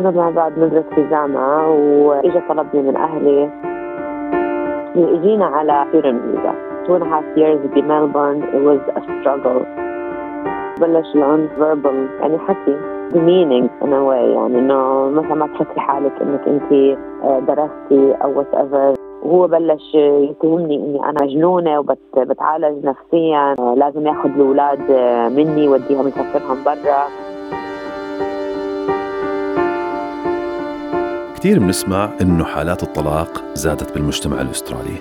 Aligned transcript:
كنا 0.00 0.10
مع 0.10 0.30
بعض 0.30 0.52
ندرس 0.58 0.84
في 0.94 1.08
جامعة 1.10 1.70
وإجا 2.06 2.42
طلبني 2.48 2.82
من 2.82 2.96
أهلي. 2.96 3.50
اجينا 4.96 5.46
على 5.46 5.84
student 5.90 6.20
visa 6.24 6.52
two 6.86 6.94
and 6.94 7.02
a 7.02 7.06
half 7.06 7.24
years 7.36 7.74
بملبورن 7.74 8.42
it 8.42 8.62
was 8.68 8.96
a 8.96 9.00
struggle. 9.00 9.62
بلش 10.80 11.14
العنف 11.14 11.50
verbal 11.58 12.20
يعني 12.20 12.38
حكي. 12.38 12.76
Demeaning 13.12 13.84
in 13.84 13.92
a 13.92 14.02
way 14.08 14.24
يعني 14.34 14.58
إنه 14.58 15.08
مثلا 15.10 15.34
ما 15.34 15.46
تحسي 15.46 15.80
حالك 15.80 16.12
إنك 16.22 16.48
أنت 16.48 16.72
آه، 17.24 17.38
درستي 17.38 18.14
أو 18.24 18.38
whatever 18.38 18.94
وهو 19.22 19.46
بلش 19.46 19.94
يتهمني 19.94 20.76
إني 20.76 21.04
أنا 21.04 21.22
مجنونة 21.22 21.78
وبتعالج 21.78 22.86
نفسيا. 22.86 23.54
آه، 23.60 23.74
لازم 23.76 24.06
ياخذ 24.06 24.30
الأولاد 24.30 24.90
آه، 24.90 25.28
مني 25.28 25.64
يوديهم 25.64 26.08
يسافرهم 26.08 26.64
برا. 26.64 27.19
كثير 31.40 31.58
بنسمع 31.58 32.10
إنه 32.20 32.44
حالات 32.44 32.82
الطلاق 32.82 33.44
زادت 33.54 33.94
بالمجتمع 33.94 34.40
الأسترالي 34.40 34.94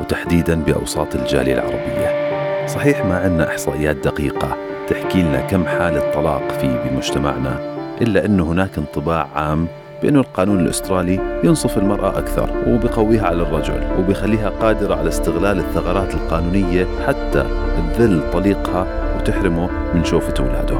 وتحديدا 0.00 0.54
بأوساط 0.54 1.14
الجالية 1.14 1.54
العربية. 1.54 2.66
صحيح 2.66 3.04
ما 3.06 3.18
عندنا 3.18 3.48
إحصائيات 3.48 3.96
دقيقة 3.96 4.56
تحكي 4.88 5.22
لنا 5.22 5.40
كم 5.40 5.64
حاله 5.66 6.12
طلاق 6.12 6.50
في 6.50 6.78
بمجتمعنا 6.84 7.76
إلا 8.00 8.24
انه 8.24 8.44
هناك 8.44 8.78
انطباع 8.78 9.28
عام 9.34 9.66
بأنه 10.02 10.20
القانون 10.20 10.60
الأسترالي 10.60 11.40
ينصف 11.44 11.78
المرأة 11.78 12.18
أكثر 12.18 12.50
وبقويها 12.66 13.26
على 13.26 13.42
الرجل 13.42 13.80
وبخليها 13.98 14.48
قادرة 14.48 14.94
على 14.94 15.08
استغلال 15.08 15.58
الثغرات 15.58 16.14
القانونية 16.14 16.86
حتى 17.06 17.46
تذل 17.94 18.30
طليقها 18.32 18.86
وتحرمه 19.16 19.70
من 19.94 20.04
شوفة 20.04 20.34
أولاده 20.40 20.78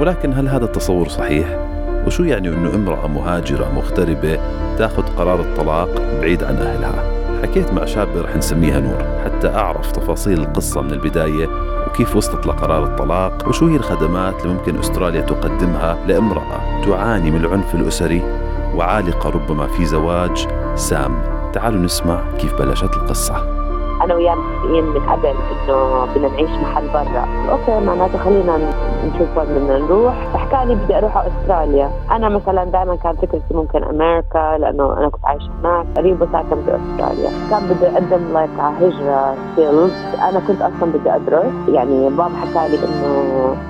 ولكن 0.00 0.32
هل 0.32 0.48
هذا 0.48 0.64
التصور 0.64 1.08
صحيح؟ 1.08 1.69
وشو 2.06 2.24
يعني 2.24 2.48
أنه 2.48 2.74
امرأة 2.74 3.06
مهاجرة 3.06 3.72
مغتربة 3.74 4.38
تاخذ 4.78 5.02
قرار 5.02 5.40
الطلاق 5.40 5.88
بعيد 6.20 6.44
عن 6.44 6.56
أهلها؟ 6.56 7.20
حكيت 7.42 7.72
مع 7.72 7.84
شابة 7.84 8.20
رح 8.20 8.36
نسميها 8.36 8.80
نور 8.80 9.04
حتى 9.24 9.48
أعرف 9.48 9.92
تفاصيل 9.92 10.40
القصة 10.40 10.80
من 10.80 10.92
البداية 10.92 11.48
وكيف 11.86 12.16
وصلت 12.16 12.46
لقرار 12.46 12.84
الطلاق 12.84 13.48
وشو 13.48 13.66
هي 13.66 13.76
الخدمات 13.76 14.42
اللي 14.42 14.54
ممكن 14.54 14.78
أستراليا 14.78 15.20
تقدمها 15.20 15.98
لامرأة 16.06 16.82
تعاني 16.84 17.30
من 17.30 17.44
العنف 17.44 17.74
الأسري 17.74 18.22
وعالقة 18.74 19.30
ربما 19.30 19.66
في 19.66 19.86
زواج؟ 19.86 20.46
سام 20.74 21.22
تعالوا 21.52 21.80
نسمع 21.80 22.22
كيف 22.38 22.54
بلشت 22.54 22.94
القصة. 22.96 23.59
أنا 24.02 24.14
وياه 24.14 24.34
متفقين 24.34 24.84
من 24.84 25.00
قبل 25.00 25.26
إنه 25.26 26.06
بدنا 26.14 26.28
نعيش 26.28 26.50
محل 26.50 26.88
برا. 26.94 27.24
أوكي 27.50 27.86
معناته 27.86 28.18
خلينا 28.18 28.58
نشوف 29.06 29.38
وين 29.38 29.46
بدنا 29.46 29.78
نروح. 29.78 30.14
فحكى 30.34 30.64
لي 30.66 30.74
بدي 30.74 30.98
أروح 30.98 31.16
على 31.16 31.28
أستراليا. 31.28 31.90
أنا 32.10 32.28
مثلا 32.28 32.64
دائما 32.64 32.96
كان 32.96 33.14
فكرتي 33.16 33.54
ممكن 33.54 33.84
أمريكا 33.84 34.58
لأنه 34.58 34.98
أنا 34.98 35.08
كنت 35.08 35.24
عايشة 35.24 35.50
هناك. 35.60 35.86
قريب 35.96 36.18
ساكن 36.32 36.56
باستراليا 36.66 37.30
كان 37.50 37.62
بدي 37.70 37.86
أقدم 37.86 38.32
like 38.34 38.50
على 38.58 38.74
هجرة 38.86 39.34
skills 39.52 39.92
أنا 40.28 40.40
كنت 40.48 40.62
أصلا 40.62 40.92
بدي 40.94 41.10
أدرس. 41.14 41.52
يعني 41.68 42.08
بابا 42.08 42.30
حكى 42.40 42.68
لي 42.68 42.78
إنه 42.84 43.12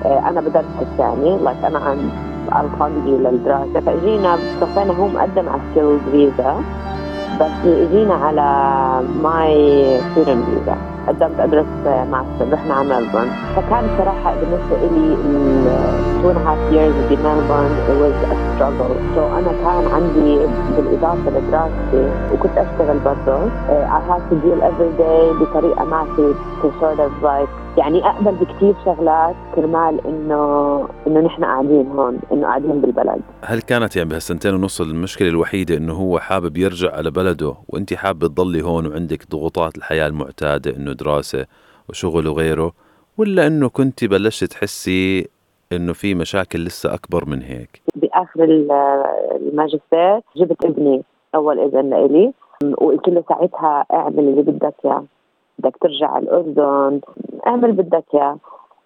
آه، 0.05 0.29
أنا 0.29 0.41
بدرس 0.41 0.65
يعني 0.99 1.37
like 1.37 1.65
أنا 1.65 1.79
عن 1.79 2.65
القاضي 2.65 3.11
للدراسة. 3.11 3.79
فإجينا 3.85 4.37
صفينا 4.61 4.93
هو 4.93 5.07
مقدم 5.07 5.49
على 5.49 5.61
skills 5.71 5.99
visa 6.11 6.55
بس 7.39 7.65
اجينا 7.65 8.13
على 8.13 8.47
my 9.23 9.99
student 10.11 10.45
visa 10.45 10.77
قدمت 11.07 11.39
أدرس 11.39 11.65
ماستر. 12.11 12.53
رحنا 12.53 12.73
على 12.73 12.87
ملبورن. 12.89 13.29
فكان 13.55 13.83
صراحة 13.97 14.33
بالنسبة 14.39 14.77
لي 14.95 15.15
two 16.21 16.29
and 16.29 16.37
a 16.37 16.43
half 16.47 16.61
years 16.73 16.95
بملبورن 17.09 17.71
was 18.01 18.17
a 18.31 18.35
so 19.15 19.19
أنا 19.19 19.51
كان 19.63 19.83
عندي 19.93 20.39
بالإضافة 20.77 21.29
لدراستي 21.29 22.11
وكنت 22.33 22.57
أشتغل 22.57 22.99
برضه 23.05 23.39
I 23.69 23.99
had 24.09 24.21
to 24.29 24.35
deal 24.45 24.59
every 24.69 24.91
day 25.01 25.41
بطريقة 25.41 25.85
ما 25.85 26.05
في 26.15 26.33
to 26.61 26.67
sort 26.81 26.99
of 26.99 27.11
يعني 27.77 28.05
أقبل 28.05 28.31
بكثير 28.31 28.75
شغلات 28.85 29.35
كرمال 29.55 30.07
انه 30.07 30.87
إنه 31.07 31.19
نحن 31.19 31.43
قاعدين 31.43 31.87
هون 31.87 32.19
إنه 32.31 32.47
قاعدين 32.47 32.81
بالبلد. 32.81 33.21
هل 33.43 33.61
كانت 33.61 33.95
يعني 33.95 34.09
بهالسنتين 34.09 34.53
ونص 34.53 34.81
المشكلة 34.81 35.29
الوحيدة 35.29 35.77
إنه 35.77 35.93
هو 35.93 36.19
حابب 36.19 36.57
يرجع 36.57 36.95
على 36.95 37.11
بلده 37.11 37.53
وأنت 37.69 37.93
حابة 37.93 38.27
تضلي 38.27 38.61
هون 38.61 38.87
وعندك 38.87 39.29
ضغوطات 39.31 39.77
الحياة 39.77 40.07
المعتادة 40.07 40.75
إنه 40.77 40.93
دراسة 40.93 41.45
وشغل 41.89 42.27
وغيره 42.27 42.71
ولا 43.17 43.47
إنه 43.47 43.69
كنت 43.69 44.05
بلشت 44.05 44.43
تحسي 44.43 45.27
إنه 45.71 45.93
في 45.93 46.15
مشاكل 46.15 46.59
لسه 46.59 46.93
أكبر 46.93 47.25
من 47.25 47.41
هيك؟ 47.41 47.81
بآخر 47.95 48.43
الماجستير 48.43 50.19
جبت 50.35 50.65
ابني 50.65 51.03
أول 51.35 51.59
ابن 51.59 51.89
لإلي 51.89 52.33
وقلت 52.63 53.07
له 53.07 53.23
ساعتها 53.29 53.85
اعمل 53.93 54.19
اللي 54.19 54.41
بدك 54.41 54.73
إياه. 54.85 55.03
بدك 55.61 55.77
ترجع 55.81 56.07
على 56.07 56.23
الأردن 56.23 57.01
اعمل 57.47 57.71
بدك 57.71 58.03
إياه. 58.13 58.37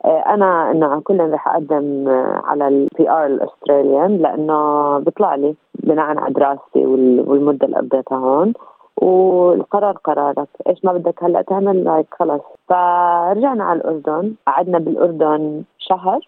آه، 0.05 0.33
أنا 0.33 0.71
إنه 0.71 1.01
كلنا 1.01 1.35
رح 1.35 1.47
أقدم 1.47 2.07
آه، 2.07 2.41
على 2.45 2.67
ال 2.67 3.09
PR 3.09 3.25
ال 3.25 3.34
Australian 3.34 4.17
لأنه 4.17 4.59
بيطلع 4.99 5.35
لي 5.35 5.55
بناء 5.83 6.05
على 6.05 6.33
دراستي 6.33 6.85
والمدة 6.85 7.65
اللي 7.65 7.77
قضيتها 7.77 8.17
هون. 8.17 8.53
والقرار 9.01 9.97
قرارك. 9.97 10.47
إيش 10.67 10.85
ما 10.85 10.93
بدك 10.93 11.23
هلأ 11.23 11.41
تعمل 11.41 11.83
like 11.83 12.07
خلص. 12.11 12.41
فرجعنا 12.69 13.63
على 13.63 13.79
الأردن. 13.79 14.33
قعدنا 14.47 14.79
بالأردن 14.79 15.63
شهر 15.77 16.19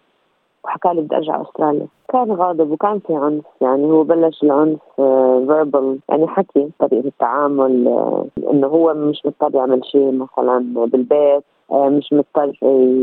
وحكى 0.64 0.88
لي 0.94 1.00
بدي 1.00 1.16
أرجع 1.16 1.42
أستراليا. 1.42 1.86
كان 2.12 2.32
غاضب 2.32 2.70
وكان 2.70 2.98
في 2.98 3.14
عنف 3.14 3.44
يعني 3.60 3.84
هو 3.84 4.02
بلش 4.04 4.42
العنف 4.42 4.78
verbal 4.96 5.84
آه، 5.84 5.98
يعني 6.08 6.26
حكي 6.26 6.68
طريقة 6.78 7.08
التعامل 7.08 7.88
آه، 7.88 8.26
إنه 8.50 8.66
هو 8.66 8.94
مش 8.94 9.22
مضطر 9.24 9.54
يعمل 9.54 9.84
شيء 9.84 10.12
مثلا 10.12 10.58
بالبيت 10.74 11.44
آه، 11.70 11.88
مش 11.88 12.12
مضطر 12.12 12.52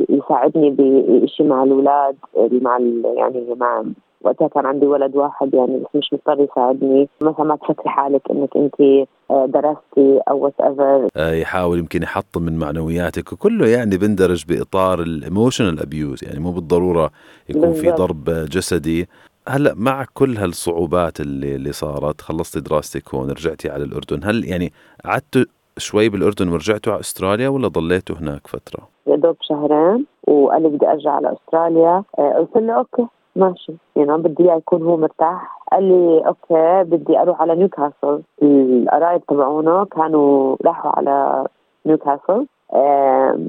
يساعدني 0.09 0.69
بشيء 0.69 1.45
مع 1.45 1.63
الأولاد 1.63 2.15
مع 2.51 2.79
يعني 3.17 3.55
مع 3.59 3.83
وقتها 4.25 4.47
كان 4.47 4.65
عندي 4.65 4.85
ولد 4.85 5.15
واحد 5.15 5.53
يعني 5.53 5.77
بس 5.79 5.95
مش 5.95 6.13
مضطر 6.13 6.43
يساعدني. 6.43 7.09
مثلا 7.21 7.45
ما 7.45 7.55
تحسي 7.55 7.89
حالك 7.89 8.21
إنك 8.31 8.57
انت 8.57 9.07
آه، 9.31 9.45
درستي 9.45 10.19
أو 10.29 10.37
whatever 10.37 11.07
آه، 11.17 11.31
يحاول 11.31 11.79
يمكن 11.79 12.03
يحطم 12.03 12.41
من 12.41 12.59
معنوياتك 12.59 13.33
وكله 13.33 13.67
يعني 13.67 13.97
بندرج 13.97 14.45
بإطار 14.45 14.99
ال 15.01 15.09
emotional 15.09 15.79
abuse 15.79 16.23
يعني 16.23 16.39
مو 16.39 16.51
بالضرورة 16.51 17.09
يكون 17.49 17.73
في 17.73 17.91
ضرب 17.91 18.23
جسدي. 18.29 19.07
هلأ 19.47 19.73
مع 19.75 20.05
كل 20.13 20.37
هالصعوبات 20.37 21.19
اللي 21.19 21.55
اللي 21.55 21.71
صارت 21.71 22.21
خلصتي 22.21 22.59
دراستك 22.59 23.15
هون 23.15 23.29
رجعتي 23.29 23.69
على 23.69 23.83
الأردن 23.83 24.23
هل 24.23 24.45
يعني 24.45 24.73
قعدتوا 25.05 25.45
شوي 25.77 26.09
بالأردن 26.09 26.49
ورجعتوا 26.49 26.93
على 26.93 26.99
أستراليا 26.99 27.49
ولا 27.49 27.67
ضليتوا 27.67 28.15
هناك 28.15 28.47
فترة؟ 28.47 28.87
يا 29.07 29.15
دوب 29.15 29.37
شهرين 29.41 30.05
وقال 30.27 30.63
لي 30.63 30.69
بدي 30.69 30.87
أرجع 30.87 31.11
على 31.11 31.33
أستراليا. 31.33 32.03
آه، 32.19 32.33
قلت 32.33 32.63
له 32.63 32.73
okay. 32.73 33.07
ماشي. 33.35 33.73
يعني 33.95 34.17
بدي 34.17 34.43
إياه 34.43 34.55
يكون 34.55 34.83
هو 34.83 34.97
مرتاح. 34.97 35.59
قال 35.71 35.83
لي 35.83 36.27
okay 36.27 36.83
بدي 36.83 37.19
أروح 37.19 37.41
على 37.41 37.55
نيوكاسل. 37.55 38.21
القرايب 38.41 39.25
تبعونه 39.25 39.85
كانوا 39.85 40.55
راحوا 40.65 40.91
على 40.97 41.45
نيوكاسل. 41.85 42.47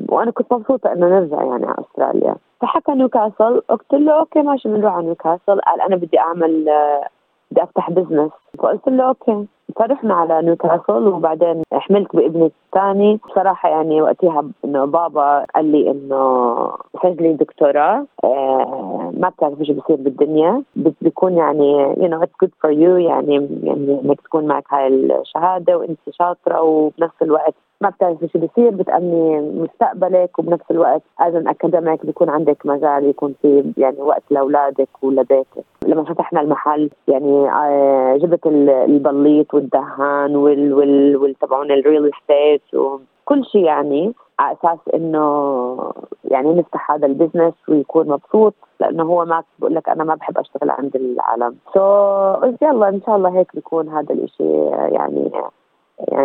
وأنا 0.08 0.30
كنت 0.30 0.52
مبسوطة 0.52 0.92
إنه 0.92 1.06
نرجع 1.06 1.42
يعني 1.42 1.66
على 1.66 1.76
أستراليا. 1.78 2.36
فحكى 2.60 2.92
نيوكاسل. 2.92 3.62
قلت 3.68 3.92
له 3.92 4.12
okay 4.18 4.42
ماشي 4.42 4.68
بنروح 4.68 4.94
على 4.94 5.04
نيوكاسل. 5.06 5.60
قال 5.60 5.80
أنا 5.80 5.96
بدي 5.96 6.18
أعمل 6.18 6.68
آه، 6.68 7.06
بدي 7.50 7.62
أفتح 7.62 7.90
business 7.90 8.30
فقلت 8.58 8.88
له 8.88 9.08
okay. 9.08 9.46
فرحنا 9.78 10.14
على 10.14 10.42
نيوكاسل 10.42 11.08
وبعدين 11.08 11.62
حملت 11.72 12.16
بابني 12.16 12.52
الثاني. 12.66 13.20
بصراحة 13.28 13.68
يعني 13.68 14.02
وقتها 14.02 14.44
إنه 14.64 14.84
بابا 14.84 15.46
قال 15.54 15.64
لي 15.64 15.90
إنه 15.90 16.56
سجلي 17.02 17.32
دكتوراه. 17.32 18.06
آه 18.24 19.12
ما 19.16 19.28
بتعرف 19.28 19.62
شو 19.62 19.72
بصير 19.72 19.96
بالدنيا. 19.96 20.62
بيكون 20.76 21.36
يعني 21.36 21.94
you 21.94 22.08
know 22.08 22.22
it's 22.22 22.46
good 22.46 22.52
for 22.62 22.70
you. 22.70 23.00
يعني 23.08 23.48
يعني 23.62 24.00
إنك 24.04 24.20
تكون 24.20 24.46
معك 24.46 24.64
هاي 24.70 24.86
الشهادة 24.86 25.78
وأنت 25.78 25.98
شاطرة 26.10 26.62
وبنفس 26.62 27.22
الوقت 27.22 27.54
ما 27.80 27.88
بتعرفي 27.88 28.28
شو 28.28 28.38
بصير 28.38 28.70
بتأمني 28.70 29.40
مستقبلك 29.40 30.38
وبنفس 30.38 30.70
الوقت 30.70 31.02
as 31.20 31.34
an 31.34 31.48
academic 31.48 32.06
بيكون 32.06 32.28
عندك 32.28 32.66
مجال 32.66 33.04
يكون 33.04 33.34
في 33.42 33.72
يعني 33.76 34.00
وقت 34.00 34.22
لأولادك 34.30 34.88
ولبيتك. 35.02 35.64
لما 35.86 36.04
فتحنا 36.04 36.40
المحل 36.40 36.90
يعني 37.08 37.50
آه، 37.50 38.16
جبت 38.16 38.46
البليط 38.46 39.54
والدهان 39.54 40.36
وال 40.36 40.74
وال 40.74 41.16
والتبعون 41.16 41.70
ال 41.70 41.78
real 41.78 42.10
estate 42.14 42.74
وكل 42.74 43.44
شيء 43.44 43.64
يعني 43.64 44.12
على 44.38 44.56
أساس 44.62 44.78
إنه 44.94 45.92
يعني 46.24 46.54
نفتح 46.54 46.90
هذا 46.90 47.06
ال 47.06 47.11
business 47.11 47.54
ويكون 47.68 48.08
مبسوط 48.08 48.54
لأنه 48.80 49.02
هو 49.02 49.24
ما 49.24 49.42
بقول 49.58 49.74
لك 49.74 49.88
أنا 49.88 50.04
ما 50.04 50.14
بحب 50.14 50.38
أشتغل 50.38 50.70
عند 50.70 50.96
العالم. 50.96 51.56
so 51.74 51.80
so, 51.80 52.62
يلا 52.62 52.88
إن 52.88 53.00
شاء 53.06 53.16
الله 53.16 53.38
هيك 53.38 53.54
بيكون 53.54 53.88
هذا 53.88 54.26
يعني 54.40 54.94
يعني 54.94 55.30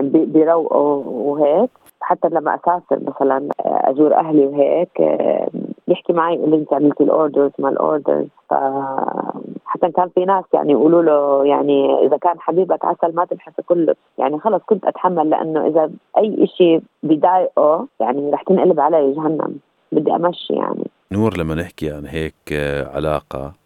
بيروقوا 0.03 1.03
وهيك. 1.05 1.69
حتى 2.01 2.27
لما 2.29 2.55
أسافر 2.55 2.99
مثلا 3.07 3.49
أزور 3.61 4.15
أهلي 4.15 4.45
وهيك 4.45 5.19
يحكي 5.87 6.13
معي 6.13 6.35
يقول 6.35 6.53
أنت 6.53 6.73
عملتي 6.73 7.03
ال 7.03 7.10
orders 7.10 7.51
ما 7.59 7.69
ال 7.69 7.78
orders 7.78 8.27
ف 8.49 8.53
حتى 9.65 9.91
كان 9.91 10.09
في 10.09 10.25
ناس 10.25 10.43
يعني 10.53 10.71
يقولوا 10.71 11.03
له 11.03 11.45
يعني 11.45 12.05
إذا 12.05 12.17
كان 12.17 12.39
حبيبك 12.39 12.85
عسل 12.85 13.15
ما 13.15 13.25
تلحسه 13.25 13.53
كله. 13.67 13.95
يعني 14.17 14.39
خلص 14.39 14.61
كنت 14.65 14.85
أتحمل 14.85 15.29
لأنه 15.29 15.67
إذا 15.67 15.91
أي 16.17 16.47
شيء 16.47 16.81
بضايقه 17.03 17.87
يعني 17.99 18.31
رح 18.31 18.43
تنقلب 18.43 18.79
علي 18.79 19.13
جهنم. 19.13 19.55
بدي 19.91 20.15
أمشي 20.15 20.53
يعني. 20.53 20.87
نور 21.11 21.37
لما 21.37 21.55
نحكي 21.55 21.91
عن 21.91 22.05
هيك 22.05 22.53
علاقة. 22.95 23.39
آه، 23.39 23.60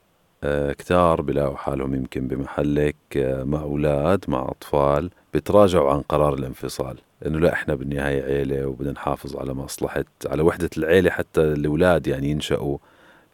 كتار 0.78 1.22
بلاقوا 1.22 1.58
حالهم 1.58 1.94
يمكن 1.96 2.28
بمحلك 2.28 2.96
آه، 3.18 3.44
مع 3.44 3.62
أولاد 3.62 4.26
مع 4.28 4.42
أطفال 4.50 5.10
بتراجعوا 5.34 5.92
عن 5.92 6.02
قرار 6.02 6.34
الانفصال. 6.34 6.98
إنه 7.26 7.40
لا 7.40 7.54
إحنا 7.54 7.76
بالنهاية 7.76 8.24
عيلة 8.24 8.66
وبدنا 8.68 8.92
نحافظ 8.92 9.38
على 9.38 9.54
مصلحة 9.54 10.04
على 10.26 10.42
وحدة 10.42 10.70
العيلة 10.78 11.10
حتى 11.10 11.42
الأولاد 11.42 12.08
يعني 12.08 12.30
ينشأوا 12.30 12.78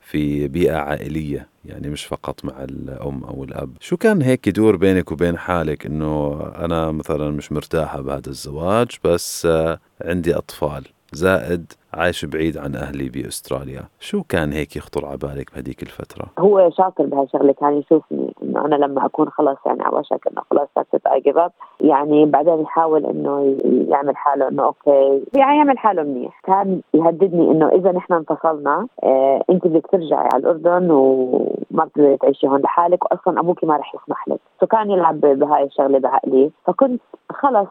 في 0.02 0.48
بيئة 0.48 0.76
عائلية 0.76 1.48
يعني 1.66 1.90
مش 1.90 2.06
فقط 2.06 2.46
مع 2.46 2.64
الأم 2.64 3.24
أو 3.24 3.44
الأب. 3.44 3.74
شو 3.80 3.98
كان 3.98 4.22
هيك 4.22 4.48
يدور 4.48 4.76
بينك 4.76 5.12
وبين 5.12 5.38
حالك؟ 5.38 5.86
إنه 5.86 6.42
أنا 6.56 6.92
مثلا 6.92 7.32
مش 7.32 7.52
مرتاحة 7.52 8.02
بهذا 8.02 8.30
الزواج 8.30 8.88
بس 9.04 9.46
آه، 9.46 9.80
عندي 10.02 10.36
أطفال. 10.36 10.86
زائد 11.14 11.74
عايش 11.94 12.26
بعيد 12.26 12.58
عن 12.58 12.76
أهلي 12.76 13.10
بأستراليا، 13.10 13.82
شو 14.00 14.24
كان 14.24 14.52
هيك 14.52 14.76
يخطر 14.76 15.06
على 15.06 15.18
بالك 15.18 15.54
بهديك 15.56 15.84
الفترة؟ 15.84 16.26
هو 16.40 16.70
شاطر 16.70 17.06
بهالشغله 17.06 17.54
كان 17.54 17.74
يشوفني 17.74 18.34
إنه 18.44 18.66
أنا 18.66 18.76
لما 18.76 19.06
أكون 19.06 19.30
خلص 19.30 19.58
يعني 19.66 19.82
على 19.82 19.98
وشك 19.98 20.28
إنه 20.28 20.42
خلص 20.52 20.70
صرت 20.76 21.08
I 21.08 21.20
give 21.20 21.38
up 21.38 21.52
يعني 21.82 22.26
بعدين 22.26 22.62
يحاول 22.62 23.06
إنه 23.06 23.58
يعمل 23.90 24.18
حاله 24.18 24.48
إنه 24.48 24.64
okay. 24.64 25.24
يعني 25.34 25.58
يعمل 25.58 25.78
حاله 25.78 26.04
منيح، 26.04 26.42
كان 26.44 26.82
يهددني 26.94 27.52
إنه 27.52 27.68
إذا 27.70 27.92
نحن 27.92 28.14
انفصلنا 28.14 28.88
آه 29.04 29.44
أنت 29.50 29.68
بدك 29.68 29.88
ترجعي 29.88 30.30
على 30.34 30.38
الأردن 30.44 30.92
وما 30.92 31.86
بتقدري 31.86 32.18
تعيشي 32.18 32.48
هون 32.48 32.62
لحالك 32.62 33.12
واصلا 33.12 33.40
أبوك 33.40 33.64
ما 33.64 33.78
رح 33.78 33.96
يسمح 33.96 34.28
لك، 34.28 34.40
فكان 34.62 34.92
يلعب 34.92 35.20
بهاي 35.20 35.64
الشغلة 35.64 36.00
بعقلي، 36.00 36.52
فكنت 36.66 37.02
خلص 37.32 37.68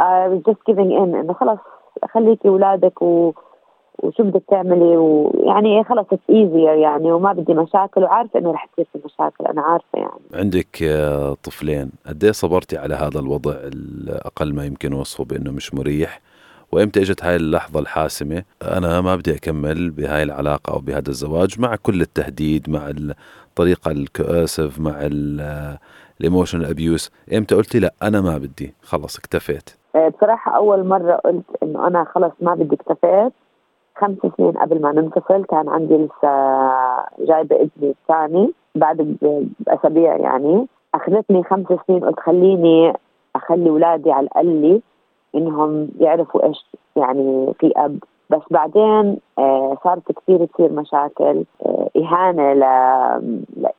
was 0.00 0.42
just 0.48 0.60
giving 0.70 0.90
in 0.90 1.14
إنه 1.14 1.32
خلص 1.32 1.58
خليكي 2.14 2.48
اولادك 2.48 3.02
و 3.02 3.32
وشو 4.02 4.22
بدك 4.22 4.42
تعملي 4.48 4.96
ويعني 4.96 5.84
خلص 5.84 6.06
it's 6.12 6.30
easier 6.30 6.74
يعني 6.74 7.12
وما 7.12 7.32
بدي 7.32 7.54
مشاكل 7.54 8.02
وعارفة 8.02 8.38
إنه 8.38 8.52
رح 8.52 8.68
تصير 8.72 8.86
في 8.92 8.98
مشاكل 9.04 9.46
أنا 9.46 9.62
عارفة 9.62 9.98
يعني. 9.98 10.20
عندك 10.34 10.84
طفلين 11.44 11.90
قد 12.06 12.24
إيه 12.24 12.32
صبرتي 12.32 12.78
على 12.78 12.94
هذا 12.94 13.20
الوضع 13.20 13.52
الأقل 13.52 14.54
ما 14.54 14.64
يمكن 14.64 14.92
وصفه 14.92 15.24
بإنه 15.24 15.50
مش 15.50 15.74
مريح؟ 15.74 16.20
وإمتى 16.72 17.00
إجت 17.00 17.24
هاي 17.24 17.36
اللحظة 17.36 17.80
الحاسمة؟ 17.80 18.42
أنا 18.62 19.00
ما 19.00 19.16
بدي 19.16 19.34
أكمل 19.34 19.90
بهاي 19.90 20.22
العلاقة 20.22 20.72
أو 20.72 20.78
بهذا 20.78 21.08
الزواج 21.08 21.60
مع 21.60 21.76
كل 21.76 22.00
التهديد 22.00 22.70
مع 22.70 22.92
الطريقة 23.48 23.90
الكؤاسف 23.90 24.80
مع 24.80 24.98
ال 25.02 25.18
emotional 25.18 26.64
abuse 26.64 27.10
إمتى 27.34 27.54
قلتي 27.54 27.78
لا 27.78 27.94
أنا 28.02 28.20
ما 28.20 28.38
بدي 28.38 28.74
خلص 28.82 29.18
اكتفيت؟ 29.18 29.79
بصراحة 29.96 30.56
أول 30.56 30.84
مرة 30.86 31.12
قلت 31.14 31.44
إنه 31.62 31.86
أنا 31.86 32.04
خلص 32.04 32.32
ما 32.40 32.54
بدي 32.54 32.74
اكتفيت 32.76 33.32
خمس 33.96 34.18
سنين 34.36 34.52
قبل 34.52 34.80
ما 34.82 34.92
ننفصل 34.92 35.44
كان 35.44 35.68
عندي 35.68 35.96
لسه 35.96 36.30
جايبة 37.18 37.56
ابني 37.56 37.90
الثاني 37.90 38.52
بعد 38.74 39.16
بأسابيع 39.60 40.16
يعني. 40.16 40.68
أخذتني 40.94 41.42
خمس 41.42 41.66
سنين 41.86 42.04
قلت 42.04 42.20
خليني 42.20 42.92
أخلي 43.36 43.70
أولادي 43.70 44.12
على 44.12 44.26
الأقل 44.26 44.80
إنهم 45.34 45.88
يعرفوا 46.00 46.44
إيش 46.46 46.66
يعني 46.96 47.54
في 47.60 47.72
أب. 47.76 47.98
بس 48.30 48.40
بعدين 48.50 49.18
آه 49.38 49.78
صارت 49.84 50.12
كثير 50.12 50.44
تصير 50.44 50.72
مشاكل 50.72 51.44
آه 51.66 51.90
إهانة 51.96 52.52
ل... 52.52 52.64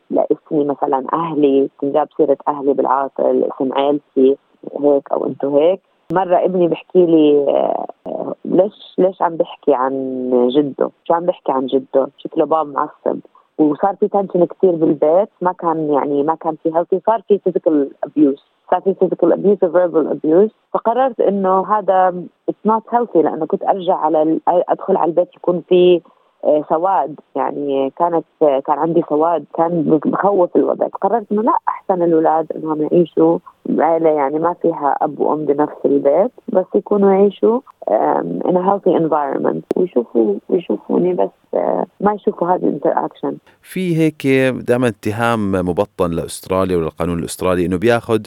لإسمي 0.10 0.63
مثلا 0.63 1.06
أهلي 1.13 1.69
تنجاب 1.81 2.08
سيرة 2.18 2.38
أهلي 2.48 2.74
بالعاطل 2.74 3.44
اسم 3.44 3.74
عيلتي 3.74 4.38
هيك 4.81 5.12
أو 5.12 5.25
أنتو 5.28 5.58
هيك. 5.58 5.81
مرة 6.12 6.46
ابني 6.46 6.68
بحكي 6.68 7.06
لي 7.06 7.46
آه، 8.08 8.36
ليش 8.46 8.96
ليش 8.98 9.22
عم 9.22 9.36
بحكي 9.36 9.74
عن 9.74 9.94
جده؟ 10.56 10.92
شو 11.08 11.13
عم 11.13 11.25
بحكي 11.25 11.52
عن 11.52 11.66
جده؟ 11.66 12.08
شكله 12.18 12.46
باب 12.46 12.68
معصب. 12.68 13.19
وصار 13.58 13.96
في 13.96 14.08
tension 14.08 14.46
كثير 14.46 14.72
بالبيت 14.72 15.30
ما 15.42 15.52
كان 15.52 15.94
يعني 15.94 16.24
ما 16.24 16.36
كان 16.36 16.56
في 16.63 16.75
healthy 16.75 17.02
صار 17.06 17.22
في 17.28 17.40
physical 17.40 17.92
abuse 18.04 18.44
صار 18.72 18.81
في 18.81 18.94
physical 18.94 19.34
abuse 19.34 19.58
و 19.63 19.70
verbal 19.70 20.08
abuse 20.08 20.50
فقررت 20.74 21.19
إنه 21.19 21.68
هذا 21.68 22.24
it's 22.50 22.58
not 22.66 22.84
healthy 22.90 23.22
لأنه 23.22 23.46
كنت 23.46 23.63
أرجع 23.63 23.96
على 23.96 24.40
أدخل 24.48 24.98
على 24.98 25.10
البيت 25.10 25.36
يكون 25.36 25.63
في 25.69 26.02
آه، 26.46 26.63
سواد. 26.69 27.19
يعني 27.36 27.90
كانت 27.98 28.25
كان 28.40 28.80
عندي 28.80 29.04
سواد 29.10 29.46
كان 29.54 30.00
بخوف 30.06 30.56
الوضع. 30.56 30.88
قررت 30.88 31.31
إنه 31.31 31.42
لا 31.42 31.58
أحسن 31.68 32.04
الأولاد 32.04 32.52
إنهم 32.56 32.81
يعيشوا 32.81 33.38
بعيلة 33.72 34.10
يعني 34.10 34.40
ما 34.40 34.56
فيها 34.62 34.98
أب 35.02 35.20
وأم 35.20 35.46
بنفس 35.46 35.86
البيت 35.86 36.32
بس 36.48 36.66
يكونوا 36.76 37.12
يعيشوا 37.14 37.60
in 38.50 38.56
a 38.56 38.64
healthy 38.70 38.92
environment. 39.04 39.64
ويشوفوا 39.76 40.36
ويشوفوني 40.50 41.14
بس 41.14 41.30
آه، 41.54 41.86
ما 42.00 42.14
يشوفوا 42.14 42.48
هذه 42.48 42.64
الانتراكشن 42.64 43.38
في 43.62 43.98
هيك 43.98 44.28
دائما 44.68 44.88
اتهام 44.88 45.52
مبطن 45.52 46.12
لأستراليا 46.12 46.78
وللقانون 46.78 47.20
الأسترالي 47.20 47.66
إنه 47.66 47.78
بياخذ 47.78 48.22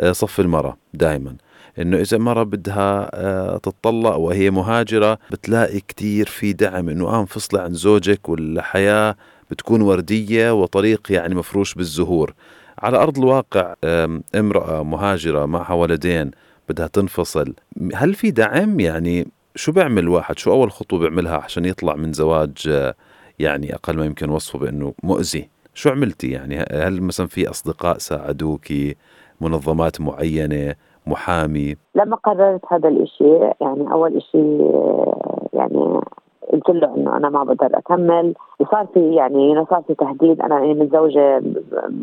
آه، 0.00 0.12
صف 0.12 0.40
المرأة 0.40 0.76
دائما. 0.94 1.34
إنه 1.78 1.96
إذا 1.96 2.18
مرة 2.18 2.42
بدها 2.42 3.10
آه، 3.14 3.56
تطلق 3.56 4.16
وهي 4.16 4.50
مهاجرة 4.50 5.18
بتلاقي 5.30 5.80
كتير 5.80 6.26
في 6.26 6.52
دعم. 6.52 6.88
إنه 6.88 7.08
آه 7.08 7.20
انفصلي 7.20 7.60
عن 7.60 7.72
زوجك 7.72 8.28
والحياة 8.28 9.14
بتكون 9.50 9.82
وردية 9.82 10.54
وطريق 10.62 11.12
يعني 11.12 11.34
مفروش 11.34 11.74
بالزهور. 11.74 12.34
على 12.82 12.96
أرض 12.96 13.18
الواقع 13.18 13.74
امرأة 14.34 14.82
مهاجرة 14.82 15.46
معها 15.46 15.74
ولدين 15.74 16.30
بدها 16.68 16.86
تنفصل 16.86 17.54
هل 17.94 18.14
في 18.14 18.30
دعم؟ 18.30 18.80
يعني 18.80 19.26
شو 19.54 19.72
بيعمل 19.72 20.08
واحد؟ 20.08 20.38
شو 20.38 20.52
أول 20.52 20.70
خطوة 20.70 20.98
بيعملها 20.98 21.36
عشان 21.36 21.64
يطلع 21.64 21.94
من 21.94 22.12
زواج 22.12 22.68
آه، 22.68 22.94
يعني 23.38 23.74
أقل 23.74 23.96
ما 23.96 24.06
يمكن 24.06 24.30
وصفه 24.30 24.58
بأنه 24.58 24.94
مؤذي؟ 25.02 25.48
شو 25.74 25.90
عملتي 25.90 26.30
يعني؟ 26.30 26.64
هل 26.72 27.02
مثلا 27.02 27.26
في 27.26 27.50
أصدقاء 27.50 27.98
ساعدوكي 27.98 28.96
منظمات 29.40 30.00
معينة 30.00 30.74
محامي؟ 31.06 31.76
لما 31.94 32.16
قررت 32.16 32.60
هذا 32.70 32.88
الإشي 32.88 33.34
يعني 33.60 33.92
أول 33.92 34.16
إشي 34.16 34.58
يعني 35.52 36.00
قلت 36.52 36.68
له 36.70 36.94
انه 36.96 37.16
أنا 37.16 37.28
ما 37.28 37.44
بقدر 37.44 37.78
أكمل. 37.78 38.34
وصار 38.60 38.86
في 38.94 39.14
يعني 39.14 39.64
صار 39.70 39.82
في 39.86 39.94
تهديد. 39.94 40.40
أنا 40.40 40.58
يعني 40.58 40.74
متزوجه 40.74 41.42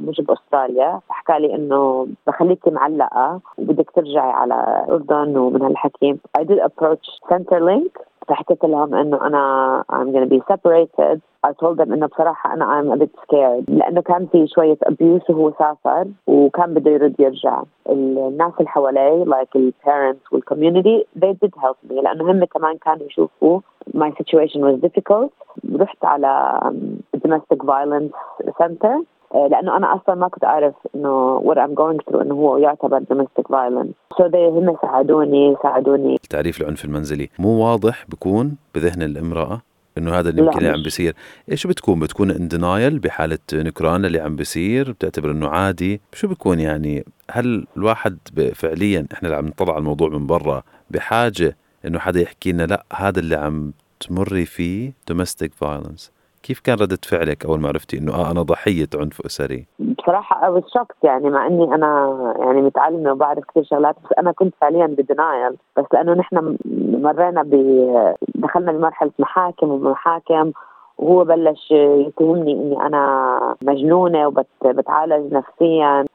مش 0.07 0.21
بأستراليا 0.21 0.99
فحكى 1.09 1.39
لي 1.39 1.55
إنه 1.55 2.07
بخليكي 2.27 2.69
معلقة 2.71 3.39
وبدك 3.57 3.91
ترجعي 3.91 4.31
على 4.31 4.83
الاردن 4.87 5.37
ومن 5.37 5.61
هالحكي 5.61 6.17
I 6.39 6.41
did 6.43 6.59
approach 6.59 7.31
Centerlink 7.33 8.01
فحكيت 8.27 8.63
لهم 8.65 8.95
إنه 8.95 9.27
أنا 9.27 9.83
I'm 9.91 10.11
gonna 10.13 10.29
be 10.35 10.41
separated. 10.51 11.19
I 11.47 11.51
told 11.53 11.77
them 11.77 11.91
إنه 11.93 12.05
بصراحة 12.07 12.53
أنا 12.53 12.65
I'm 12.81 12.97
a 12.97 13.03
bit 13.03 13.09
scared. 13.23 13.63
لأنه 13.67 14.01
كان 14.01 14.27
في 14.31 14.47
شوية 14.47 14.77
abuse 14.85 15.29
وهو 15.29 15.51
سافر 15.59 16.07
وكان 16.27 16.73
بده 16.73 16.91
يرد 16.91 17.15
يرجع. 17.19 17.63
الناس 17.89 18.51
اللي 18.59 18.69
حواليه 18.69 19.25
like 19.25 19.55
ال 19.55 19.73
parents 19.85 20.31
وال 20.33 20.41
community 20.53 21.19
they 21.25 21.33
did 21.45 21.51
help 21.61 21.77
me. 21.89 21.93
لأنه 22.03 22.31
هم 22.31 22.45
كمان 22.45 22.77
كانوا 22.77 23.05
يشوفوا 23.05 23.59
my 23.93 24.11
situation 24.19 24.61
was 24.61 24.81
difficult. 24.81 25.31
رحت 25.75 26.05
على 26.05 26.59
domestic 27.17 27.59
violence 27.63 28.13
center. 28.61 29.03
آه، 29.35 29.47
لأنه 29.47 29.77
أنا 29.77 29.95
أصلا 29.95 30.15
ما 30.15 30.27
كنت 30.27 30.43
أعرف 30.43 30.73
إنه 30.95 31.41
what 31.41 31.57
I'm 31.57 31.75
going 31.75 31.97
through 32.05 32.21
إنه 32.21 32.35
هو 32.35 32.57
يعتبر 32.57 32.99
domestic 32.99 33.47
violence. 33.47 34.17
So 34.17 34.29
they 34.29 34.35
هم 34.35 34.77
ساعدوني 34.81 35.55
ساعدوني. 35.63 36.17
تعريف 36.29 36.61
العنف 36.61 36.85
المنزلي 36.85 37.29
مو 37.39 37.65
واضح 37.65 38.05
بكون 38.09 38.57
بذهن 38.75 39.01
الامرأة 39.01 39.61
إنه 39.97 40.11
هذا 40.13 40.29
اللي 40.29 40.41
يمكن 40.41 40.65
عم 40.65 40.83
بيصير. 40.83 41.13
إيش 41.51 41.67
بتكون؟ 41.67 41.99
بتكون 41.99 42.31
ان 42.31 42.47
دينايل 42.47 42.99
بحالة 42.99 43.39
نكران 43.53 44.05
اللي 44.05 44.19
عم 44.19 44.35
بيصير؟ 44.35 44.91
بتعتبر 44.91 45.31
إنه 45.31 45.47
عادي؟ 45.47 46.01
شو 46.13 46.27
بيكون 46.27 46.59
يعني؟ 46.59 47.05
هل 47.31 47.65
الواحد 47.77 48.17
فعليا 48.53 49.07
إحنا 49.13 49.29
اللي 49.29 49.37
عم 49.37 49.47
نطلع 49.47 49.73
على 49.73 49.79
الموضوع 49.79 50.09
من 50.09 50.27
برا 50.27 50.63
بحاجة 50.89 51.55
إنه 51.85 51.99
حدا 51.99 52.21
يحكي 52.21 52.51
لنا 52.51 52.63
لا 52.63 52.83
هذا 52.93 53.19
اللي 53.19 53.35
عم 53.35 53.73
تمري 53.99 54.45
فيه 54.45 54.91
domestic 55.11 55.49
violence 55.63 56.11
كيف 56.43 56.59
كان 56.59 56.77
ردة 56.77 56.97
فعلك 57.09 57.45
أول 57.45 57.59
ما 57.59 57.67
عرفتي 57.67 57.97
إنه 57.97 58.13
آه 58.13 58.31
أنا 58.31 58.41
ضحية 58.41 58.87
عنف 58.95 59.21
أسري؟ 59.25 59.65
بصراحة 59.79 60.45
أو 60.47 60.61
شوكت 60.73 60.95
يعني 61.03 61.29
مع 61.29 61.47
إني 61.47 61.75
أنا 61.75 62.33
يعني 62.39 62.61
متعلمة 62.61 63.11
وبعرف 63.11 63.43
كثير 63.45 63.63
شغلات 63.63 63.95
بس 63.95 64.09
أنا 64.19 64.31
كنت 64.31 64.53
فعليا 64.61 64.85
بدنايل 64.85 65.55
بس 65.77 65.85
لأنه 65.93 66.13
نحن 66.13 66.57
مرينا 67.03 67.43
ب 67.43 67.53
دخلنا 68.35 68.71
بمرحلة 68.71 69.11
محاكم 69.19 69.69
ومحاكم 69.69 70.51
وهو 70.97 71.23
بلش 71.23 71.71
يتهمني 71.71 72.51
إني 72.53 72.81
أنا 72.81 73.55
مجنونة 73.61 74.27
وبتعالج 74.27 75.33
نفسيا 75.33 76.05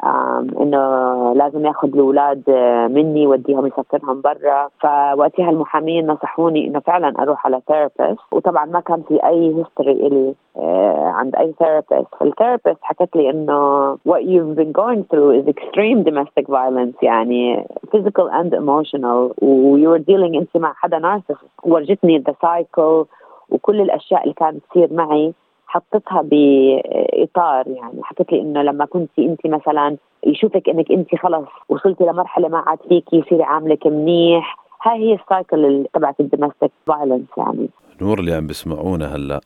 إنه 0.60 1.32
لازم 1.32 1.66
ياخذ 1.66 1.88
الأولاد 1.88 2.42
مني 2.90 3.26
وديهم 3.26 3.66
يسفرهم 3.66 4.20
برا. 4.20 4.68
فوقتها 4.80 5.50
المحامين 5.50 6.06
نصحوني 6.06 6.66
إنه 6.66 6.80
فعلا 6.80 7.22
أروح 7.22 7.46
على 7.46 7.60
therapist 7.68 8.20
وطبعا 8.32 8.64
ما 8.64 8.80
كان 8.80 9.02
في 9.08 9.26
أي 9.26 9.54
history 9.56 9.92
إلي 9.92 10.34
آه، 10.56 11.12
عند 11.14 11.36
أي 11.36 11.54
therapist 11.58 12.14
فال 12.20 12.31
therapist 12.31 12.78
حكت 12.82 13.16
لي 13.16 13.30
إنه 13.30 13.94
what 13.94 14.22
you've 14.22 14.56
been 14.56 14.72
going 14.72 15.02
through 15.10 15.30
is 15.40 15.46
extreme 15.48 16.02
domestic 16.04 16.46
violence 16.48 17.02
يعني 17.02 17.66
physical 17.90 18.28
and 18.40 18.52
emotional. 18.54 19.42
و 19.42 19.78
you 19.78 19.88
were 19.88 20.04
dealing 20.04 20.34
إنت 20.36 20.56
مع 20.56 20.72
حدا 20.72 20.98
narcissist 20.98 21.36
ورجتني 21.62 22.24
the 22.28 22.32
cycle 22.32 23.06
وكل 23.52 23.80
الأشياء 23.80 24.22
اللي 24.22 24.34
كانت 24.34 24.64
تصير 24.70 24.92
معي 24.92 25.32
حطيتها 25.66 26.22
بإطار 26.22 27.68
يعني. 27.68 28.02
حكت 28.02 28.32
لي 28.32 28.40
إنه 28.40 28.62
لما 28.62 28.84
كنت 28.84 29.10
انت 29.18 29.46
مثلا 29.46 29.96
يشوفك 30.26 30.68
إنك 30.68 30.92
انت 30.92 31.14
خلص 31.14 31.48
وصلتي 31.68 32.04
لمرحلة 32.04 32.48
ما 32.48 32.58
عاد 32.58 32.78
فيكي 32.88 33.16
يصير 33.16 33.40
يعاملك 33.40 33.86
منيح. 33.86 34.56
هاي 34.82 34.98
هي 34.98 35.14
ال 35.14 35.26
cycle 35.26 35.86
تبعت 35.94 36.20
ال 36.20 36.26
domestic 36.26 36.70
violence 36.86 37.28
يعني. 37.38 37.68
نور 38.00 38.20
اللي 38.20 38.34
عم 38.34 38.46
بيسمعونا 38.46 39.16
هلأ 39.16 39.40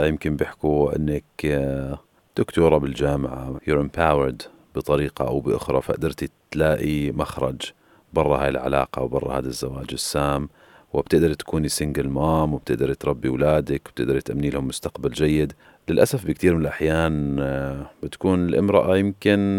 يمكن 0.00 0.36
بيحكوا 0.36 0.96
إنك 0.96 1.46
دكتورة 2.36 2.78
بالجامعة 2.78 3.58
you're 3.68 3.84
empowered 3.86 4.48
بطريقة 4.76 5.28
أو 5.28 5.40
بأخرى 5.40 5.80
فقدرتي 5.80 6.28
تلاقي 6.50 7.10
مخرج 7.12 7.72
برا 8.12 8.42
هاي 8.42 8.48
العلاقة 8.48 9.02
وبرا 9.02 9.32
هذا 9.32 9.46
الزواج 9.46 9.90
السام. 9.92 10.48
وبتقدري 10.94 11.34
تكوني 11.34 11.68
single 11.68 12.08
mom 12.08 12.54
وبتقدري 12.54 12.94
تربي 12.94 13.28
أولادك 13.28 13.88
وبتقدري 13.88 14.20
تأمني 14.20 14.50
لهم 14.50 14.66
مستقبل 14.68 15.10
جيد. 15.10 15.52
للأسف 15.88 16.26
بكثير 16.26 16.54
من 16.54 16.60
الأحيان 16.60 17.36
آه، 17.40 17.90
بتكون 18.02 18.48
الامرأة 18.48 18.96
يمكن 18.96 19.58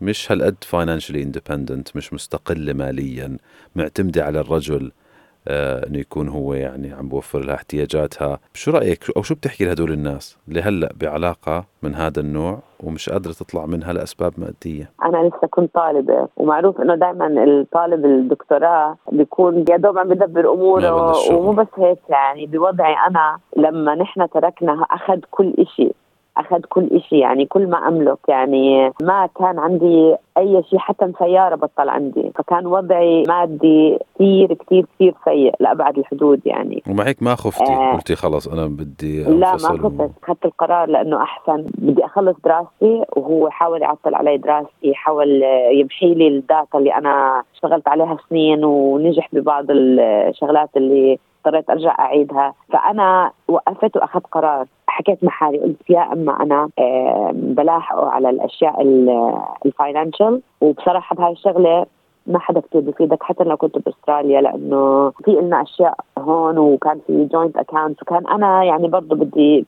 مش 0.00 0.32
هالقد 0.32 0.56
financially 0.64 1.22
independent 1.22 1.96
مش 1.96 2.12
مستقلة 2.12 2.72
ماليا 2.72 3.36
معتمدة 3.76 4.24
على 4.24 4.40
الرجل. 4.40 4.92
إنه 5.48 5.98
يكون 5.98 6.28
هو 6.28 6.54
يعني 6.54 6.92
عم 6.92 7.08
بوفر 7.08 7.38
لها 7.38 7.54
احتياجاتها. 7.54 8.38
شو 8.54 8.70
رأيك؟ 8.70 9.04
أو 9.16 9.22
شو 9.22 9.34
بتحكي 9.34 9.64
لهدول 9.64 9.92
الناس 9.92 10.38
اللي 10.48 10.60
هلأ 10.62 10.92
بعلاقة 11.00 11.64
من 11.82 11.94
هذا 11.94 12.20
النوع 12.20 12.58
ومش 12.82 13.10
قادرة 13.10 13.32
تطلع 13.32 13.66
منها 13.66 13.92
لأسباب 13.92 14.32
مادية؟ 14.38 14.90
أنا 15.04 15.28
لسه 15.28 15.46
كنت 15.50 15.74
طالبة 15.74 16.28
ومعروف 16.36 16.80
إنه 16.80 16.94
دائما 16.94 17.26
الطالب 17.44 18.04
الدكتوراه 18.04 18.96
بيكون 19.12 19.64
يا 19.70 19.76
دوب 19.76 19.98
عم 19.98 20.08
بدبر 20.08 20.52
أموره 20.52 21.12
ومو 21.32 21.52
بس 21.52 21.66
هيك 21.78 21.98
يعني 22.08 22.46
بوضعي 22.46 22.94
أنا 23.08 23.38
لما 23.56 23.94
نحن 23.94 24.28
تركنا 24.28 24.86
أخذ 24.90 25.18
كل 25.30 25.54
شيء 25.76 25.94
أخذ 26.38 26.60
كل 26.68 27.00
شيء 27.08 27.18
يعني 27.18 27.46
كل 27.46 27.66
ما 27.66 27.88
أملك 27.88 28.18
يعني 28.28 28.92
ما 29.02 29.28
كان 29.38 29.58
عندي 29.58 30.14
أي 30.38 30.62
شيء 30.70 30.78
حتى 30.78 31.12
سياره 31.18 31.54
بطل 31.54 31.88
عندي. 31.88 32.32
فكان 32.34 32.66
وضعي 32.66 33.22
مادي 33.28 33.98
كثير 34.14 34.54
كثير 34.54 34.86
كثير 34.94 35.14
سيء 35.24 35.54
لأبعد 35.60 35.98
الحدود 35.98 36.40
يعني. 36.46 36.82
ومع 36.90 37.04
هيك 37.04 37.22
ما 37.22 37.34
خفتي؟ 37.34 37.72
آه. 37.72 37.92
قلتي 37.92 38.16
خلص 38.16 38.48
أنا 38.48 38.66
بدي 38.66 39.24
لا 39.24 39.52
ما 39.52 39.58
خفت. 39.58 40.10
أخذت 40.22 40.44
القرار 40.44 40.88
لأنه 40.88 41.22
أحسن. 41.22 41.66
بدي 41.78 42.04
أخلص 42.04 42.36
دراستي 42.44 43.04
وهو 43.16 43.50
حاول 43.50 43.82
يعطل 43.82 44.14
علي 44.14 44.36
دراستي 44.36 44.94
حاول 44.94 45.42
يمحي 45.72 46.14
لي 46.14 46.28
ال 46.28 46.38
data 46.38 46.78
اللي 46.78 46.94
أنا 46.94 47.42
اشتغلت 47.54 47.88
عليها 47.88 48.16
سنين 48.28 48.64
ونجح 48.64 49.28
ببعض 49.32 49.64
الشغلات 49.70 50.70
اللي 50.76 51.18
اضطريت 51.48 51.70
أرجع 51.70 51.94
أعيدها. 51.98 52.54
فأنا 52.72 53.32
وقفت 53.48 53.96
وأخذت 53.96 54.26
قرار. 54.26 54.66
حكيت 54.86 55.24
مع 55.24 55.30
حالي 55.30 55.58
قلت 55.58 55.90
يا 55.90 56.12
أما 56.12 56.42
أنا 56.42 56.68
بلاحقه 57.32 58.08
على 58.08 58.30
الأشياء 58.30 58.82
ال 59.66 59.73
financial. 59.73 60.42
وبصراحة 60.60 61.16
بهاي 61.16 61.32
الشغلة 61.32 61.86
ما 62.26 62.38
حدا 62.38 62.60
كثير 62.60 62.80
بفيدك 62.80 63.22
حتى 63.22 63.44
لو 63.44 63.56
كنت 63.56 63.78
بأستراليا 63.78 64.40
لأنه 64.40 65.10
في 65.24 65.30
لنا 65.30 65.62
أشياء 65.62 65.94
هون 66.18 66.58
وكان 66.58 67.00
في 67.06 67.24
joint 67.24 67.56
account 67.56 68.02
وكان 68.02 68.26
أنا 68.26 68.64
يعني 68.64 68.88
برضه 68.88 69.16
بدي 69.16 69.66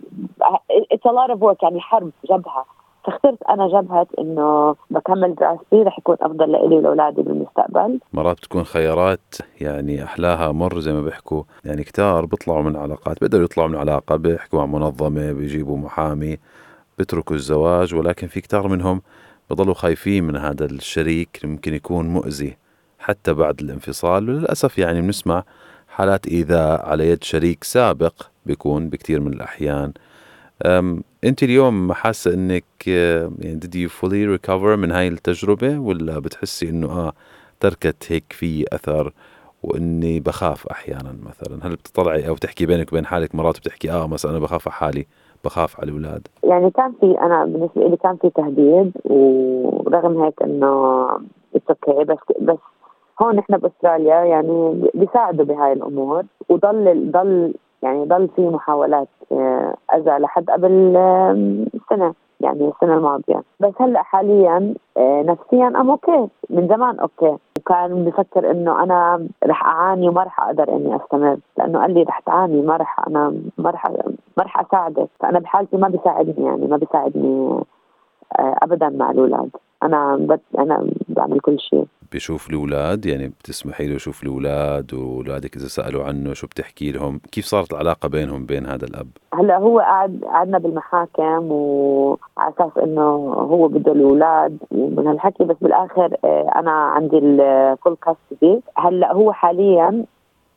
it's 0.93 1.07
a 1.07 1.11
lot 1.11 1.31
of 1.31 1.43
work 1.43 1.63
يعني 1.63 1.81
حرب 1.81 2.11
جبهه 2.31 2.65
فاخترت 3.05 3.43
أنا 3.51 3.69
جبهة 3.69 4.07
إنه 4.19 4.77
بكمل 4.91 5.35
دراستي 5.35 5.83
رح 5.83 5.99
يكون 5.99 6.17
أفضل 6.21 6.53
لإلي 6.53 6.77
ولأولادي 6.77 7.23
بالمستقبل. 7.23 8.01
مرات 8.13 8.37
بتكون 8.37 8.65
خيارات 8.65 9.35
يعني 9.61 10.05
أحلاها 10.05 10.53
مر 10.53 10.81
زي 10.81 10.93
ما 10.93 11.01
بيحكوا. 11.03 11.43
يعني 11.65 11.85
كتار 11.85 12.25
بيطلعوا 12.25 12.63
من 12.63 12.77
علاقات 12.77 13.21
بيقدروا 13.21 13.45
يطلعوا 13.45 13.69
من 13.69 13.77
علاقة 13.77 14.17
بيحكوا 14.17 14.59
مع 14.59 14.67
منظمة 14.67 15.33
بيجيبوا 15.33 15.77
محامي 15.79 16.39
بيتركوا 16.99 17.37
الزواج 17.37 17.95
ولكن 17.95 18.27
في 18.27 18.41
كتار 18.41 18.69
منهم 18.69 19.03
بضلوا 19.51 19.75
خايفين 19.75 20.25
من 20.25 20.37
هذا 20.37 20.65
الشريك 20.65 21.41
ممكن 21.45 21.75
يكون 21.75 22.09
مؤذي 22.09 22.57
حتى 22.99 23.33
بعد 23.33 23.61
الانفصال. 23.61 24.31
وللأسف 24.31 24.79
يعني 24.79 25.01
بنسمع 25.01 25.43
حالات 25.89 26.27
إيذاء 26.27 26.89
على 26.89 27.09
يد 27.11 27.25
شريك 27.25 27.65
سابق 27.65 28.15
بيكون 28.47 28.89
بكثير 28.89 29.21
من 29.21 29.33
الأحيان. 29.33 29.93
أنت 31.25 31.43
اليوم 31.43 31.93
حاسة 31.93 32.35
إنك 32.35 32.65
يعني 32.87 33.61
did 33.65 33.75
you 33.75 33.91
fully 33.93 34.39
recover 34.39 34.77
من 34.79 34.93
هاي 34.93 35.09
التجربة 35.09 35.79
ولا 35.79 36.19
بتحسي 36.19 36.69
إنه 36.69 36.87
آه 36.91 37.13
تركت 37.61 38.13
هيك 38.13 38.25
في 38.33 38.65
أثر 38.73 39.13
وإني 39.63 40.21
بخاف 40.21 40.67
أحيانا 40.67 41.17
مثلا؟ 41.27 41.67
هل 41.67 41.71
بتطلعي 41.71 42.29
أو 42.29 42.37
تحكي 42.37 42.67
بينك 42.67 42.93
وبين 42.93 43.07
حالك 43.07 43.35
مرات 43.35 43.59
بتحكي 43.59 43.91
آه 43.93 44.07
مثلا 44.07 44.31
أنا 44.31 44.39
بخاف 44.41 44.69
على 44.69 44.75
حالي 44.75 45.07
بخاف 45.45 45.81
على 45.81 45.91
الأولاد؟ 45.91 46.29
يعني 46.45 46.71
كان 46.71 46.93
في 47.01 47.21
أنا 47.21 47.45
بالنسبة 47.45 47.89
لي 47.89 47.97
كان 47.97 48.17
في 48.17 48.31
تهديد 48.31 48.93
ورغم 49.05 50.23
هيك 50.23 50.43
إنه 50.43 50.67
okay 51.71 52.05
بس 52.05 52.19
بس 52.41 52.59
هون 53.23 53.37
نحن 53.37 53.57
بأستراليا 53.57 54.15
يعني 54.25 54.83
بيساعدوا 54.95 55.45
بهاي 55.45 55.73
الأمور 55.73 56.25
وضل 56.49 57.11
ضل 57.11 57.55
يعني 57.83 58.05
ضل 58.05 58.29
في 58.37 58.49
محاولات 58.49 59.09
آه، 59.33 59.75
اذى 59.95 60.11
لحد 60.11 60.51
قبل 60.51 60.93
سنة 61.91 62.15
يعني 62.41 62.69
السنة 62.69 62.95
الماضية. 62.97 63.43
بس 63.61 63.73
هلأ 63.81 64.03
حاليا 64.03 64.75
آه، 64.97 65.23
نفسيا 65.23 65.67
I'm 65.67 65.91
okay 65.91 66.29
من 66.51 66.69
زمان 66.69 66.99
okay. 66.99 67.37
وكان 67.59 68.05
بفكر 68.05 68.51
إنه 68.51 68.83
أنا 68.83 69.27
رح 69.47 69.65
أعاني 69.67 70.09
وما 70.09 70.23
رح 70.23 70.41
أقدر 70.41 70.69
إني 70.69 70.97
أستمر 70.97 71.37
لأنه 71.59 71.81
قال 71.81 71.95
لي 71.95 72.03
رح 72.03 72.19
تعاني 72.21 72.63
ما 72.63 72.77
رح 72.77 73.07
أنا 73.09 73.35
ما 73.59 73.71
رح 73.71 73.91
ما 74.37 74.45
رح 74.45 74.61
أساعدك. 74.61 75.09
فأنا 75.21 75.39
بحالتي 75.39 75.77
ما 75.77 75.89
بيساعدني 75.89 76.47
يعني 76.47 76.67
ما 76.67 76.77
بيساعدني 76.77 77.61
آه، 78.39 78.57
ابدا 78.63 78.89
مع 78.89 79.11
الأولاد. 79.11 79.51
أنا 79.83 80.27
أنا 80.59 80.87
بعمل 81.21 81.41
كل 81.41 81.61
شيء. 81.61 81.85
بيشوف 82.13 82.51
الأولاد 82.51 83.07
يعني 83.07 83.29
بتسمحي 83.29 83.87
له 83.87 83.95
يشوف 83.95 84.23
الأولاد 84.23 84.95
وأولادك 84.95 85.57
إذا 85.57 85.67
سألوا 85.69 86.05
عنه 86.05 86.33
شو 86.33 86.47
بتحكي 86.47 86.93
لهم؟ 86.93 87.21
كيف 87.33 87.45
صارت 87.45 87.73
العلاقة 87.73 88.09
بينهم 88.09 88.47
بين 88.47 88.67
هذا 88.67 88.85
الأب؟ 88.85 89.09
هلأ 89.35 89.59
هو 89.59 89.79
قعد 89.81 90.21
قعدنا 90.25 90.59
بالمحاكم 90.59 91.53
وعلى 91.53 92.53
أساس 92.59 92.79
إنه 92.85 93.33
هو 93.53 93.69
بده 93.69 93.93
الأولاد 93.93 94.59
ومن 94.71 95.07
هالحكي 95.07 95.45
بس 95.45 95.57
بالآخر 95.61 96.17
آه، 96.25 96.51
أنا 96.57 96.71
عندي 96.71 97.19
الفول 97.19 97.97
كاستدي 97.97 98.61
هلأ 98.77 99.13
هو 99.13 99.33
حاليا 99.33 100.05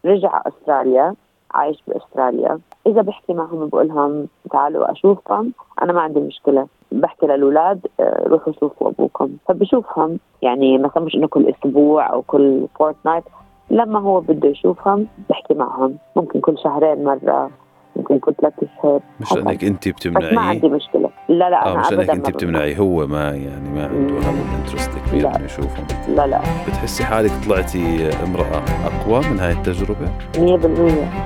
رجع 0.05 0.41
أستراليا 0.47 1.15
عايش 1.53 1.83
بأستراليا. 1.87 2.59
إذا 2.87 3.01
بحكي 3.01 3.33
معهم 3.33 3.67
بقول 3.67 3.87
لهم 3.87 4.27
تعالوا 4.51 4.91
أشوفكم 4.91 5.51
أنا 5.81 5.93
ما 5.93 6.01
عندي 6.01 6.19
مشكلة. 6.19 6.67
بحكي 6.91 7.25
للأولاد 7.25 7.87
آه، 7.99 8.23
روحوا 8.27 8.53
شوفوا 8.59 8.89
أبوكم. 8.89 9.29
فبشوفهم 9.47 10.19
يعني 10.41 10.77
مثلا 10.77 11.03
مش 11.03 11.15
إنه 11.15 11.27
كل 11.27 11.49
أسبوع 11.49 12.13
أو 12.13 12.21
كل 12.21 12.67
fortnight 12.79 13.23
لما 13.69 13.99
هو 13.99 14.19
بده 14.19 14.49
يشوفهم 14.49 15.07
بحكي 15.29 15.53
معهم. 15.53 15.97
ممكن 16.15 16.39
كل 16.41 16.57
شهرين 16.57 17.03
مرة 17.03 17.49
ممكن 17.95 18.15
يكون 18.15 18.33
ثلاث 18.33 18.53
شهور 18.81 19.01
مش 19.19 19.33
انك 19.33 19.63
أنت 19.63 19.87
بتمنعيه 19.89 20.35
ما 20.35 20.41
عندي 20.41 20.69
مشكلة. 20.69 21.09
لا 21.39 21.49
لا 21.49 21.65
آه 21.67 21.77
مش 21.77 21.93
إنك 21.93 22.09
أنت 22.09 22.29
بتمنعي 22.29 22.79
هو 22.79 23.07
ما 23.07 23.29
يعني 23.29 23.69
ما 23.75 23.85
عنده 23.87 24.19
هذا 24.19 24.35
ال 24.51 24.56
interest 24.56 24.91
كبير 25.07 25.27
إنه 25.35 25.45
يشوفهم. 25.45 25.85
لا 26.07 26.27
لا. 26.27 26.39
بتحسي 26.67 27.03
حالك 27.03 27.31
طلعتي 27.45 28.09
امرأة 28.23 28.63
أقوى 28.85 29.21
من 29.29 29.39
هاي 29.39 29.51
التجربة؟ 29.51 30.07
100% 30.35 30.37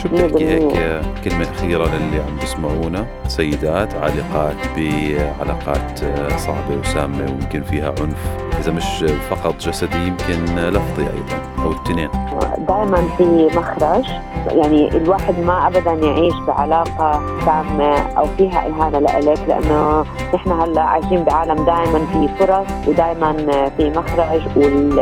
شو 0.02 0.10
بتحكي 0.10 0.48
هيك 0.48 1.02
كلمة 1.24 1.48
أخيرة 1.56 1.86
للي 1.86 2.20
عم 2.22 2.36
بيسمعونا؟ 2.40 3.06
سيدات 3.28 3.94
عالقات 3.94 4.56
بعلاقات 4.78 6.00
صعبة 6.40 6.76
وسامة 6.80 7.26
ويمكن 7.26 7.64
فيها 7.64 7.88
عنف. 8.02 8.47
إذا 8.60 8.72
مش 8.72 9.06
فقط 9.30 9.56
جسدي 9.60 10.08
يمكن 10.08 10.56
لفظي 10.56 11.04
أيضا 11.04 11.64
أو 11.64 11.72
التنين. 11.72 12.10
دائما 12.58 13.04
في 13.18 13.50
مخرج 13.58 14.06
يعني 14.48 14.98
الواحد 14.98 15.40
ما 15.40 15.68
ابدا 15.68 15.92
يعيش 15.92 16.34
بعلاقة 16.48 17.22
سامه 17.46 17.98
أو 18.18 18.26
فيها 18.38 18.60
إهانة 18.68 19.00
لإلك 19.00 19.40
لأنه 19.48 20.06
نحن 20.34 20.52
هلأ 20.52 20.82
عايشين 20.82 21.24
بعالم 21.24 21.66
دائما 21.66 22.00
في 22.14 22.30
فرص 22.40 22.68
ودائما 22.88 23.34
في 23.78 23.90
مخرج 23.90 24.42
وال 24.56 25.00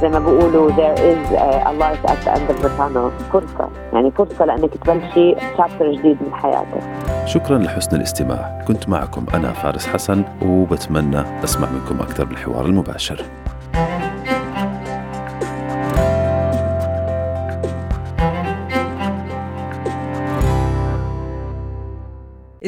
زي 0.00 0.08
ما 0.08 0.18
بيقولوا 0.18 0.70
there 0.70 0.98
is 0.98 1.32
a 1.40 1.72
light 1.80 2.10
at 2.10 2.18
the 2.24 2.30
end 2.30 2.50
of 2.50 2.62
the 2.62 2.68
tunnel. 2.78 3.32
فرصة. 3.32 3.68
يعني 3.92 4.10
فرصة 4.10 4.44
لأنك 4.44 4.70
تبلشي 4.74 5.34
شابتر 5.56 5.92
جديد 5.92 6.16
من 6.22 6.34
حياتك. 6.34 6.82
شكرا 7.26 7.58
لحسن 7.58 7.96
الاستماع. 7.96 8.64
كنت 8.68 8.88
معكم 8.88 9.26
أنا 9.34 9.52
فارس 9.52 9.86
حسن 9.86 10.24
وبتمنى 10.42 11.24
أسمع 11.44 11.68
منكم 11.70 12.00
أكثر 12.00 12.24
بالحوار 12.24 12.66
المباشر. 12.66 13.22